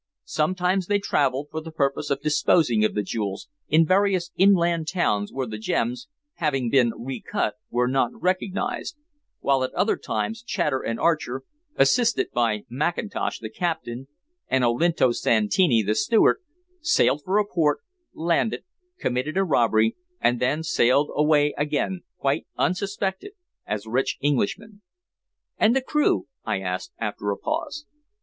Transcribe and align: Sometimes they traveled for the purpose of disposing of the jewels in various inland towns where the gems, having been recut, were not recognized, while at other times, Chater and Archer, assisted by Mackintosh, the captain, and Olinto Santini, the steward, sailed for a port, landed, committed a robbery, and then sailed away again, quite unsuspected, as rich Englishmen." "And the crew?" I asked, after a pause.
Sometimes 0.25 0.87
they 0.87 0.97
traveled 0.97 1.49
for 1.51 1.61
the 1.61 1.69
purpose 1.69 2.09
of 2.09 2.21
disposing 2.21 2.83
of 2.83 2.95
the 2.95 3.03
jewels 3.03 3.47
in 3.67 3.85
various 3.85 4.31
inland 4.35 4.87
towns 4.87 5.31
where 5.31 5.45
the 5.45 5.59
gems, 5.59 6.07
having 6.37 6.71
been 6.71 6.91
recut, 6.97 7.53
were 7.69 7.87
not 7.87 8.09
recognized, 8.19 8.95
while 9.41 9.63
at 9.63 9.71
other 9.75 9.95
times, 9.97 10.43
Chater 10.47 10.81
and 10.81 10.99
Archer, 10.99 11.43
assisted 11.75 12.31
by 12.33 12.63
Mackintosh, 12.67 13.37
the 13.39 13.49
captain, 13.51 14.07
and 14.47 14.63
Olinto 14.63 15.11
Santini, 15.11 15.83
the 15.83 15.93
steward, 15.93 16.37
sailed 16.81 17.21
for 17.23 17.37
a 17.37 17.45
port, 17.45 17.81
landed, 18.11 18.63
committed 18.97 19.37
a 19.37 19.43
robbery, 19.43 19.95
and 20.19 20.39
then 20.39 20.63
sailed 20.63 21.11
away 21.13 21.53
again, 21.59 22.01
quite 22.17 22.47
unsuspected, 22.57 23.33
as 23.67 23.85
rich 23.85 24.17
Englishmen." 24.23 24.81
"And 25.59 25.75
the 25.75 25.79
crew?" 25.83 26.25
I 26.43 26.59
asked, 26.59 26.91
after 26.99 27.29
a 27.29 27.37
pause. 27.37 27.85